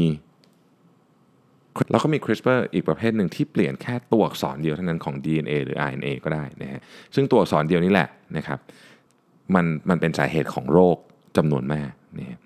[1.91, 6.81] แล้วก็มี CRISPR อีกประเภทหนึ่งที่เปลี่ยนแค่ตัวอักษรเดียวเท่านั้นของ DNA หรือ RNA ก็ได้นะฮะ
[7.15, 8.59] ซึ่งตัวอักษรเดียวนี้แหละนะครับ
[9.55, 10.97] มันมันเป็นสาเหตุของโรค
[11.37, 12.44] จำนวนมากนะฮะเพ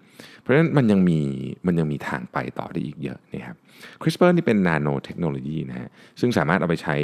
[0.49, 1.19] ราะฉะนั้นมันยังมี
[1.67, 3.55] มันยังมีทางไปต่อได้อีกเยอะนะครับ
[4.01, 6.95] CRISPR นี่เป็นนาโนเทคโนโลยีนะฮะซึ่งสามารถเอาไปใช้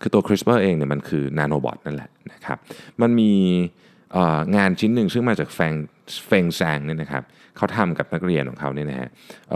[0.00, 2.58] คือตัว CRISPR เองเนี่ยมันคือนาโนบอทนั่นแหละนะครับ
[3.02, 3.32] มันมี
[4.56, 5.74] งานชิ้นหนึ่งซึ่งมาจากแฟง
[6.26, 7.22] เฟงแซงเนี่ยนะครับ
[7.56, 9.08] เขาทำกับนักเรียนของเขาเนี่ยนะฮะ
[9.50, 9.54] เ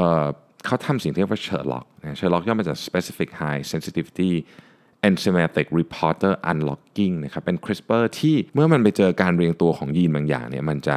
[0.66, 4.32] เขาทำสิ่งที่เรียกว่า Sherlock นะ Sherlock ย่อมาจาก Specific High Sensitivity
[5.08, 10.96] enzymatic reporter unlocking นะครับเป็น CRISPR ที่เมื่อมันไปเจอการเรียงตัวของยีนบางอย่างเนี่ยมันจะ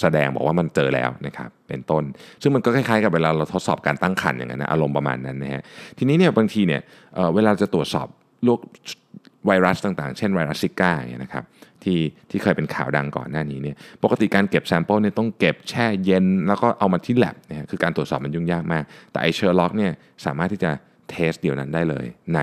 [0.00, 2.04] แสดงบอกว่ามันเจอแล้วนะครับเป็นต้น
[2.42, 5.62] ซึ่งมันก็คล้ายๆกับเวลาเราทดสอบการตั้งครรภ์อย่างนั้นนะอารมณ์ประมาณนั้นนะฮะ
[5.98, 6.80] ทีนี้เนี่ยบางทีเนี่ย
[7.14, 8.06] เวลาจะตรวจสอบ
[8.44, 8.58] โรค
[9.46, 11.44] ไวรัสต่างๆ เช่นไวรัสซิก้าอย่างเงี้ยนะครับ
[11.84, 11.98] ที่
[12.30, 19.92] ที่เคยเป็นข่าวดังก่อนหน้านี้เนี่ยปกติการเก็บ sample เนี่ยต้องเก็บแช่เย็น แล้วก็เอามาที่แล็บนะฮะคือการตรวจสอบมันยุ่งยากมาก แต่ไอ SHERLOCK เนี่ย
[20.26, 20.70] สามารถที่จะ
[21.10, 22.40] test เดี๋ยวนั้นได้เลยใน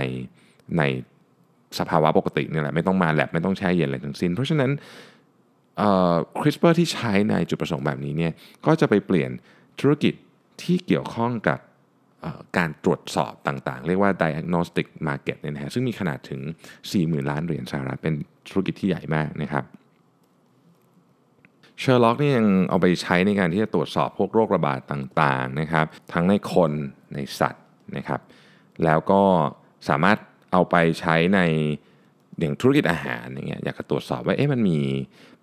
[0.77, 0.83] ใน
[1.79, 4.71] สภาวะปกติเนี่ยแหละไม่ต้องมาแล็บไม่ต้องแช่เย็นอะไรทั้งสิ้น เพราะฉะนั้น
[5.79, 8.33] เอ่อ CRISPR ที่ใช้ในจุดประสงค์แบบนี้เนี่ย
[8.65, 9.31] ก็จะไปเปลี่ยน
[9.79, 10.13] ธุรกิจ
[10.63, 11.59] ที่เกี่ยวข้องกับ
[12.57, 16.41] การตรวจสอบต่างๆ เรียกว่า diagnostic market เนี่ยนะฮะซึ่งมีขนาดถึง
[16.85, 18.13] 40,000 ล้านเหรียญสหรัฐเป็น
[18.49, 19.63] ธุรกิจที่ใหญ่มากนะครับ
[21.79, 26.71] SHERLOCK นี่ยังเอาไปใช้ในการที่จะตรวจสอบพวกโรคระบาดต่างๆนะครับ ทั้งในคน
[27.13, 27.65] ในสัตว์
[27.97, 28.21] นะครับ
[28.83, 29.21] แล้วก็
[29.89, 30.17] สามารถ
[30.51, 31.39] เอาไปใช้ใน
[32.39, 34.79] อย่างธุรกิจอาหารอย่างเงี้ยอยากจะตรวจสอบว่าเอ๊ะมันมี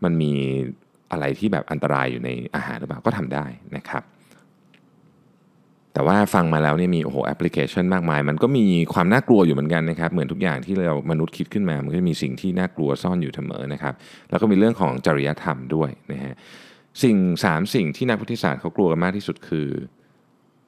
[0.05, 0.33] มันมี
[1.13, 3.45] อะไรที่แบบอันตรายอยู่ในอาหารหรือเปล่าก็ทำได้
[3.77, 4.05] นะครับ
[5.93, 13.95] แต่ว่าฟังมาแล้วเนี่ยมีโอ้โหแอปพลิเคชันมากมาย มันก็มีความน่ากลัวอยู่เหมือนกันนะครับ เหมือนทุกอย่างที่เรามนุษย์คิดขึ้นมา มันก็มีสิ่งที่น่ากลัวซ่อนอยู่เสมอนะครับ
[14.31, 16.35] แล้วก็มีเรื่องของจริยธรรมด้วยนะฮะ
[17.03, 19.69] สิ่งสามสิ่งที่นักวิทยาศาสตร์เขากลัวกันมากที่สุดคือ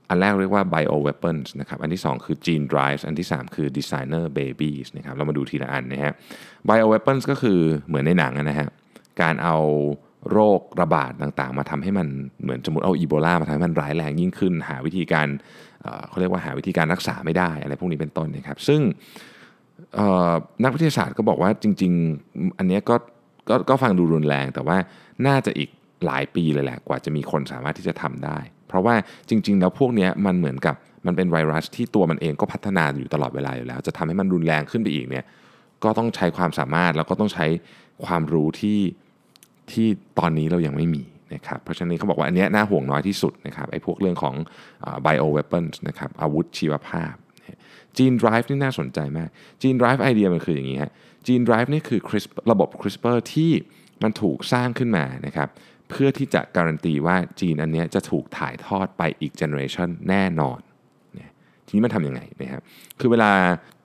[0.09, 6.13] อันแรกเรียกว่า bio weapons นะครับอันที่ 2 คือ gene drives อันที่ 3 คือ designer babies นะครับเรามาดูทีละอันนะฮะ
[6.69, 8.69] bio weapons ก็คือเหมือนในหนังนะฮะ
[9.21, 9.57] การเอา
[10.33, 12.09] โรคระบาดต่างๆ มาทำให้มัน
[12.43, 15.29] เหมือนสมมติเอาอีโบลามาทำให้มันร้ายแรงยิ่งขึ้น หาวิธีการ
[16.09, 18.81] เขาเรียกว่าหาวิธีการรักษาไม่ได้อะไรพวกนี้เป็นต้นนะครับ ซึ่ง
[20.65, 21.93] นักวิทยาศาสตร์ก็บอกว่าจริง
[22.27, 22.97] ๆ อันนี้ก็
[23.49, 24.77] ก็ก็ฟังดูรุนแรง แต่ว่า
[25.27, 25.71] น่าจะอีก
[26.07, 28.95] หลายปีเลยแหละกว่าจะมีคนสามารถที่จะทำได้ เพราะว่า
[29.29, 30.75] จริง ๆ แล้วพวกนี้มันเหมือนกับ
[31.07, 35.25] มันเป็นไวรัสที่ตัวมันเองก็พัฒนาอยู่ตลอดเวลาอยู่แล้ว จะทำให้มันรุนแรงขึ้นไปอีกเนี่ย
[35.85, 37.47] ก็ต้องใช้ความสามารถแล้วก็ต้องใช้
[38.07, 38.79] ความรู้ที่
[39.73, 41.05] ที่ตอนนี้เรายังไม่มี
[41.35, 44.35] นะครับเพราะฉะนั้นเขาบอกว่าอันนี้น่าห่วงน้อยที่สุดนะครับไอ้พวกเรื่องของ
[45.05, 47.15] bio weapons นะครับอาวุธชีวภาพ
[47.97, 49.29] Gene Drive นี่น่าสนใจมาก
[49.63, 50.93] Gene Drive ไอเดียมันคืออย่างนี้ฮะ
[51.27, 53.53] Gene Drive นี่คือ crisp, ระบบ CRISPR ที่
[54.03, 55.49] มันถูกสร้างขึ้นมานะครับ
[55.91, 60.61] เพื่อที่จะการันตีว่ายีนอันนี้จะถูกถ่ายทอดไปอีก generation แน่นอน
[61.67, 62.63] ทีนี้มันทำยังไงนะครับ
[63.01, 63.31] คือเวลา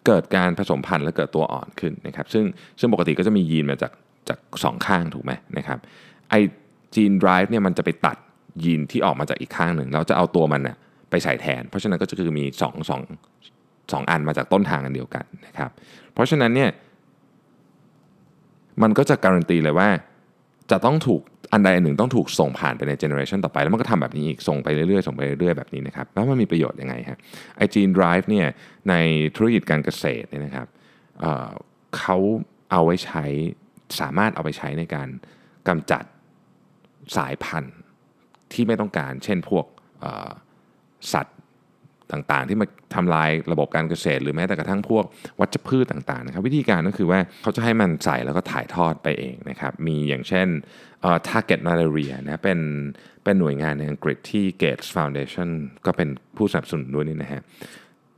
[0.05, 2.45] เกิดการผสมพันธุ์และเกิดตัวอ่อนขึ้นนะครับซึ่ง
[2.79, 3.91] ซึ่งปกติก็จะมียีนมาจาก
[4.29, 5.79] จากสองข้างถูกไหมนะครับ
[6.29, 6.35] ไอ
[6.95, 8.17] Gene Drive เนี่ยมันจะไปตัด
[8.63, 10.75] ยีนที่ออกมาจากอีกข้างหนึ่งแล้วจะเอาตัวมันเนี่ย
[11.09, 15.71] ไปใส่แทน เพราะฉะนั้นก็จะคือมี2 2 2อันมาจากต้นทางอันเดียวกันนะครับ
[16.13, 16.69] เพราะฉะนั้นเนี่ย
[18.81, 19.89] มันก็จะการันตีเลยว่า
[20.71, 21.21] จะต้องถูก
[21.53, 27.17] อันใดอันหนึ่งต้องถูกส่งผ่านไปใน generation ต่อไป แล้วมันก็ทำแบบนี้อีก ส่งไปเรื่อยๆ ส่งไปเรื่อยๆ แบบนี้นะครับ แล้วมันมีประโยชน์ยังไงฮะ
[27.57, 28.47] ไอจีนไดรฟ์เนี่ย
[28.89, 28.93] ใน
[29.35, 30.67] ธุรกิจการเกษตรเนี่ยนะครับ
[31.19, 32.17] เเขา
[32.71, 33.25] เอาไว้ใช้
[34.01, 35.09] สามารถเอาไปใช้ในการ
[35.67, 36.03] กำจัด
[37.17, 37.75] สายพันธุ์
[38.53, 39.65] ที่ไม่ต้องการ เช่นพวก
[41.13, 41.37] สัตว์
[42.11, 45.05] ต่างๆ ที่มาทำลายระบบการเกษตร หรือแม้แต่กระทั่งพวก
[45.39, 50.47] วัชพืชต่างๆนะครับวิธีการก็คือว่าเขาจะให้มันใส่แล้วก็ถ่ายทอดไปเองนะครับมีอย่างเช่น
[51.29, 52.59] Target Malaria นะเป็น
[53.23, 55.49] เป็นหน่วยงานในอังกฤษที่ Gates Foundation
[55.85, 57.41] ก็เป็นผู้สนับสนุนด้วยนี่นะฮะ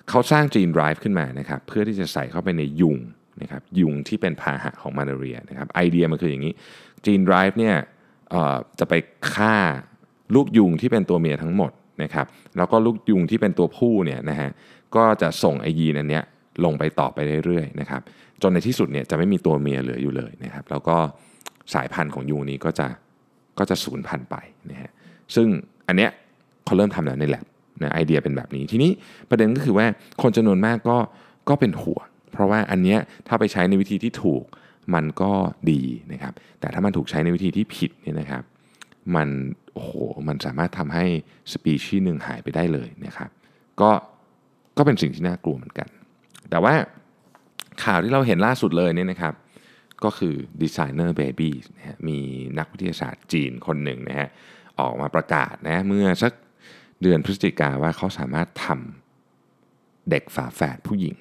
[0.10, 2.98] เขาสร้าง Gene Drive ขึ้นมานะครับเพื่อที่จะใส่เข้าไปในยุง
[3.42, 6.54] นะครับยุงที่เป็นพาหะของมาลาเรียนะครับไอเดียมันคืออย่างนี้
[7.06, 7.76] Gene Drive เนี่ย
[8.80, 8.94] จะไป
[9.34, 9.56] ฆ่า
[10.36, 11.72] ลูกยุงที่เป็นตัวเมียทั้งหมด
[12.04, 12.26] นะครับ
[12.58, 14.50] แล้วก็ลูกยุงที่เป็นตัวผู้เนี่ยนะฮะ
[14.96, 16.24] ก็จะส่งไอยีนอันเนี้ย
[16.66, 18.02] ลงไปต่อไปเรื่อยๆนะครับ
[18.42, 20.98] จนในที่สุดเนี่ยจะไม่มีตัวเมียเหลืออยู่เลยนะครับแล้วก็
[21.74, 22.88] สายพันธุ์ของยุงนี้ก็จะ
[23.60, 24.36] ก็จะสูญพันธุ์ไป
[24.72, 24.92] นะฮะ
[25.36, 25.48] ซึ่ง
[25.88, 26.10] อันเนี้ย
[26.66, 27.46] เขาเริ่มทำแล้วในแลบ
[27.82, 28.92] นะไอเดียเป็นแบบนี้ ทีนี้
[29.30, 29.86] ประเด็นก็คือว่า
[30.22, 30.98] คนจำนวนมากก็
[31.50, 34.44] ก็เป็นห่วง เพราะว่าอันเนี้ยถ้าไปใช้ในวิธีที่ถูก
[34.94, 35.32] มันก็
[35.72, 38.44] ดีนะครับ แต่ถ้ามันถูกใช้ในวิธีที่ผิดเนี่ยนะครับ
[39.16, 39.30] มัน
[39.74, 39.92] โอ้โห
[40.28, 41.06] มันสามารถทำให้
[41.52, 43.30] สปีชีส์หนึ่งหายไปได้เลยนะครับ
[43.82, 43.92] ก็
[44.78, 45.90] ก็เป็นสิ่งที่น่ากลัวเหมือนกัน
[46.50, 46.74] แต่ว่า
[47.84, 49.34] ข่าวที่เราเห็นล่าสุดเลยเนี่ยนะครับ
[50.04, 52.18] ก็คือดีไซเนอร์เบบี้นะฮะมี
[52.60, 54.30] นักวิทยาศาสตร์จีนคนหนึ่งนะฮะ
[54.80, 56.34] ออกมาประกาศนะเมื่อสัก
[57.02, 61.18] เดือนพฤศจิกาว่าเขาสามารถทำเด็กฝาแฝดผู้หญิง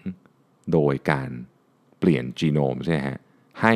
[0.72, 1.30] โดยการ
[1.98, 3.18] เปลี่ยนจีโนมใช่ไหมฮะ
[3.62, 3.72] ให้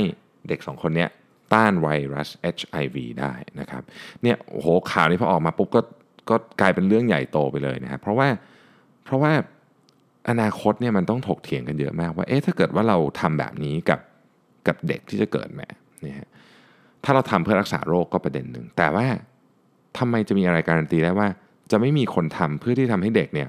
[0.49, 1.07] เด็กสองคนนี้
[1.55, 3.83] ต้านไวรัส HIV ได้นะครับ
[4.23, 5.81] เนี่ยโอ้โหข่าวนี้พอออกมาปุ๊บก็
[6.31, 8.29] ก็กลายเป็นเรื่องใหญ่โตไปเลยนะครับเพราะว่า
[9.05, 9.33] เพราะว่า
[10.29, 14.01] อนาคตเนี่ยมันต้องถกเถียงกันเยอะมากว่าเอ๊ะถ้าเกิดว่าเราทำแบบนี้กับ
[14.67, 15.69] กับเด็กที่จะเกิดแม่
[16.03, 16.29] เนี่ย
[17.05, 19.07] ถ้าเราทำเพื่อรักษาโรคก็ประเด็นหนึ่งแต่ว่า
[19.99, 21.29] ทำไมจะมีอะไรการันตีได้ว่า
[21.71, 23.49] จะไม่มีคนทำเพื่อที่ทำให้เด็กเนี่ย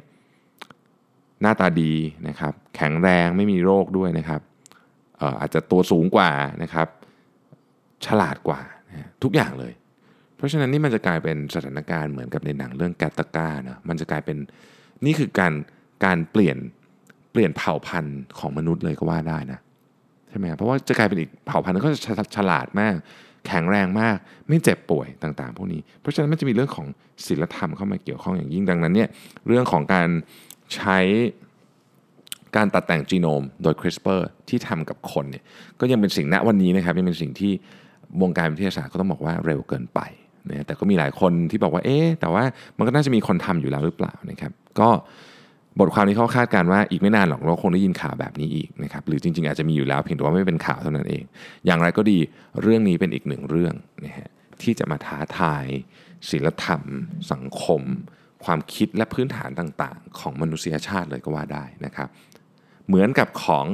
[1.42, 1.94] หน้าตาดี
[2.28, 4.42] นะครับ แข็งแรงไม่มีโรคด้วยนะครับ
[5.40, 6.32] อาจจะตัวสูงกว่า
[6.64, 6.88] นะครับ
[8.06, 8.62] ฉลาดกว่า
[9.24, 9.74] ทุกอย่างเลย
[10.36, 14.38] เพราะฉะนั้นนี่มันจะกลายเป็นสถานการณ์เหมือนกับในหนังเรื่องแกตตาก้านะมันจะกลายเป็น
[15.06, 15.54] นี่คือการ
[16.06, 16.58] การเปลี่ยน
[17.32, 19.60] เปลี่ยนเผ่าพันธุ์ของมนุษย์เลยก็ว่าได้นะ
[20.30, 22.00] ใช่ไหมเพราะว่าจะกลายเป็นอีกเผ่าพันธุ์ก็จะ
[22.36, 22.94] ฉลาดมาก
[23.48, 26.88] แข็งแรงมาก ไม่เจ็บป่วยต่างๆ พวกนี้ เพราะฉะนั้นมันจะมีเรื่องของ
[27.26, 29.10] ศีลธรรมเข้ามาเกี่ยวข้องอย่างยิ่งดังนั้นเนี่ย
[29.48, 30.08] เรื่องของการ
[30.76, 31.00] ใช้
[32.56, 35.44] การตัดแต่งจีโนมโดย CRISPR ที่ทำกับคนเนี่ย
[35.80, 37.52] ก็ยังเป็นสิ่งณวันนี้นะครับยังเป็นสิ่งที่
[38.22, 40.00] วงการวิทยาศาสตร์ก็ต้องบอกว่าเร็วเกินไป
[40.50, 42.44] นะแต่ก็มีหลายคนที่บอกว่าเอ๊แต่ว่า
[42.78, 44.90] มันก็น่าจะมีคนทำอยู่แล้วหรือเปล่านะครับก็
[45.80, 51.24] บทความนี้เขาคาดการว่าอีกไม่นานหรอกเราคงได้ยินข่าวแบบนี้อีกนะครับหรือจริง ๆ อาจจะมีอยู่แล้วเพียงแต่ว่าไม่เป็นข่าวเท่านั้นเอง
[51.66, 52.18] อย่างไรก็ดี
[52.62, 53.74] เรื่องนี้เป็นอีกหนึ่งเรื่อง
[54.06, 54.30] นะฮะ
[54.62, 55.66] ที่จะมาท้าทาย
[56.30, 56.82] ศีลธรรม
[57.32, 57.82] สังคม
[58.46, 62.10] ความคิดและพื้นฐานต่างๆ ของมนุษยชาติเลยก็ว่าได้นะครับ
[62.88, 63.66] เหมือนกับของ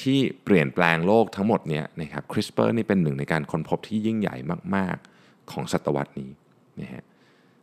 [0.00, 4.36] ที่เปลี่ยนแปลงโลกทั้งหมดเนี่ยนะครับคริสเปอร์นี่เป็นหนึ่งในการค้นพบที่ยิ่งใหญ่
[4.74, 6.30] มากๆของศตวรรษนี้
[6.80, 7.04] นะฮะ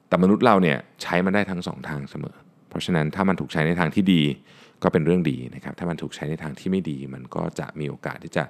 [0.07, 2.35] แต่มนุษย์เราเนี่ยใช้มันได้ทั้งสองทางเสมอ
[2.69, 4.23] เพราะฉะนั้นถ้ามันถูกใช้ในทางที่ดี
[4.83, 8.43] ก็เป็นเรื่องดีนะครับ ถ้ามันถูกใช้ในทางที่ไม่ดี มันก็จะมีโอกาสที่จะ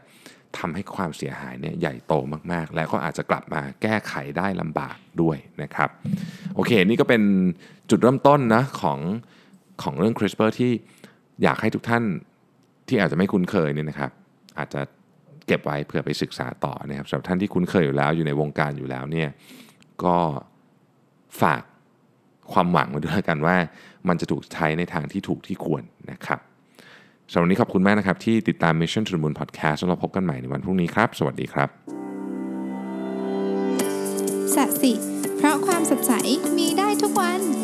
[0.60, 2.14] ทำให้ความเสียหายเนี่ยใหญ่โต
[2.52, 5.90] มากๆ และก็อาจจะกลับมาแก้ไขได้ลำบากด้วยนะครับ
[6.56, 7.22] โอเค นี่ก็เป็น
[7.90, 9.00] จุดเริ่มต้นนะของ
[9.84, 10.72] ของเรื่อง CRISPR ที่
[11.44, 12.04] อยากให้ทุกท่าน
[12.88, 14.12] ที่อาจจะไม่คุ้นเคยเนี่ยนะครับ
[14.58, 14.82] อาจจะ
[15.48, 19.30] เก็บไว้เผื่อไปศึกษาต่อนะครับสำหรับท่านที่คุ้นเคยอยู่แล้วอยู่ในวงการอยู่แล้วเนี่ย
[20.04, 20.18] ก็
[21.42, 21.62] ฝาก
[22.54, 23.56] ความหวังไว้ด้วยกันว่า
[24.08, 26.40] มันจะถูกใช้ในทางที่ถูกที่ควรนะครับ
[27.32, 31.70] สำหรับวันนี้ขอบคุณมากนะครับที่ติดตาม Mission to the Moon Podcast แล้วเราพบกันใหม่ในวันพรุ่งนี้ครับ สวัสดีครับ
[34.56, 34.92] สัสิ
[35.38, 36.12] เพราะความสดใส
[36.58, 37.55] มีได้ทุกวัน